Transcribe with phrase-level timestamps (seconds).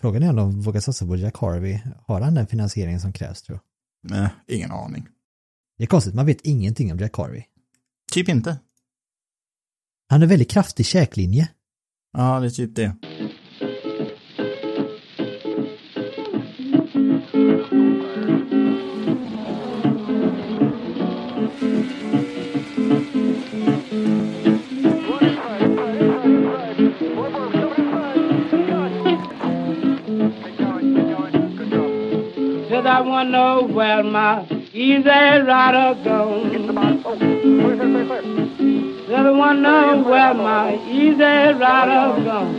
[0.00, 1.80] Frågan är om de vågar satsa på Jack Harvey.
[2.06, 3.62] Har han den finansiering som krävs tror du?
[4.14, 5.08] Nej, ingen aning.
[5.78, 7.42] Det är konstigt, man vet ingenting om Jack Harvey.
[8.12, 8.58] Typ inte.
[10.08, 11.48] Han har väldigt kraftig käklinje.
[12.12, 12.96] Ja, det är typ det.
[32.86, 36.52] I wonder where my easy rider goes.
[39.06, 42.56] Said I wonder where my easy rider goes.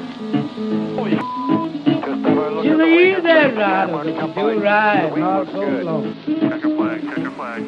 [2.64, 6.16] She's an easy rider, but she ride not so long.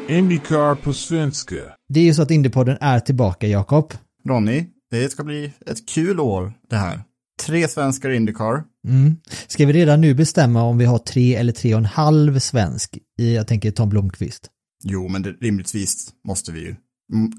[0.08, 1.56] Indycar på svenska.
[1.90, 3.94] Det är ju så att Indypodden är tillbaka, Jakob.
[4.28, 7.00] Ronny, det ska bli ett kul år det här.
[7.48, 8.64] Tre svenskar Indycar.
[8.90, 9.16] Mm.
[9.48, 12.98] Ska vi redan nu bestämma om vi har tre eller tre och en halv svensk
[13.20, 14.50] i, jag tänker Tom Blomqvist?
[14.84, 16.76] Jo, men det, rimligtvis måste vi ju.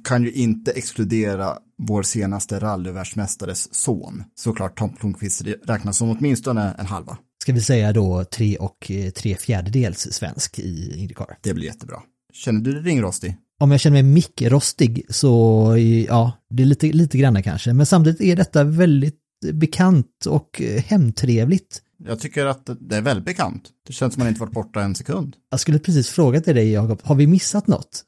[0.05, 4.25] Kan ju inte exkludera vår senaste rallyvärldsmästares son.
[4.35, 7.19] Såklart Tom Blomqvist räknas som åtminstone en halva.
[7.43, 11.39] Ska vi säga då tre och eh, tre fjärdedels svensk i Indycar?
[11.43, 11.97] Det blir jättebra.
[12.33, 13.37] Känner du dig ringrostig?
[13.61, 15.77] Om jag känner mig mickrostig så
[16.09, 17.73] ja, det är lite, lite grann kanske.
[17.73, 19.17] Men samtidigt är detta väldigt
[19.53, 21.83] bekant och hemtrevligt.
[22.05, 23.63] Jag tycker att det är väldigt bekant.
[23.87, 25.37] Det känns som man inte varit borta en sekund.
[25.51, 28.05] Jag skulle precis fråga till dig, Jakob, har vi missat något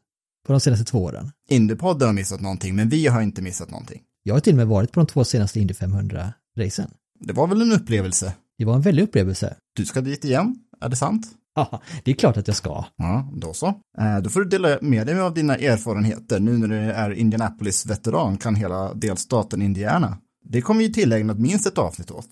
[0.47, 1.31] på de senaste två åren?
[1.49, 4.03] Indiepodden har missat någonting, men vi har inte missat någonting.
[4.23, 6.91] Jag har till och med varit på de två senaste Indy 500-racen.
[7.21, 8.35] Det var väl en upplevelse?
[8.59, 9.57] Det var en väldig upplevelse.
[9.77, 11.27] Du ska dit igen, är det sant?
[11.55, 12.85] Ja, det är klart att jag ska.
[12.97, 13.67] Ja, då så.
[13.99, 16.41] Eh, då får du dela med dig av dina erfarenheter.
[16.41, 20.19] Nu när du är Indianapolis-veteran kan hela delstaten Indiana
[20.53, 22.29] det kommer ju tillägnat minst ett avsnitt åt.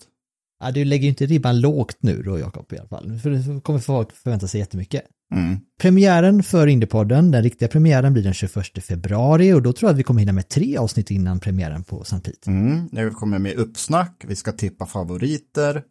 [0.59, 3.19] Ja, du lägger ju inte ribban lågt nu då, Jakob, i alla fall.
[3.19, 5.01] För det kommer folk förvänta sig jättemycket.
[5.35, 5.59] Mm.
[5.81, 9.99] Premiären för Indiepodden, den riktiga premiären blir den 21 februari och då tror jag att
[9.99, 12.19] vi kommer hinna med tre avsnitt innan premiären på St.
[12.19, 12.51] Pete.
[12.51, 15.83] Mm, det kommer med uppsnack, vi ska tippa favoriter,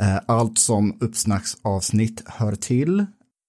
[0.00, 3.06] eh, allt som uppsnacksavsnitt hör till,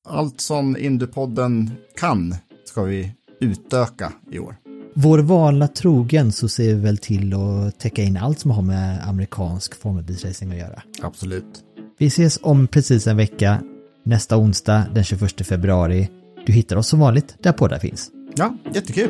[0.07, 2.35] allt som Indiepodden kan
[2.66, 4.56] ska vi utöka i år.
[4.99, 9.07] Vår vana trogen så ser vi väl till att täcka in allt som har med
[9.07, 10.81] amerikansk formelbilsracing att göra.
[11.01, 11.63] Absolut.
[11.97, 13.61] Vi ses om precis en vecka,
[14.03, 16.09] nästa onsdag den 21 februari.
[16.45, 18.11] Du hittar oss som vanligt där poddar finns.
[18.35, 19.09] Ja, jättekul.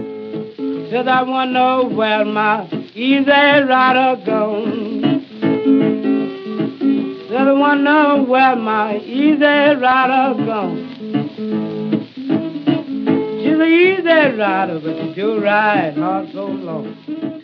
[0.89, 5.23] Said I wanna where my easy rider goes.
[7.29, 10.86] Said I wanna where my easy rider goes.
[13.77, 17.36] She's an easy rider, but she do ride not so long.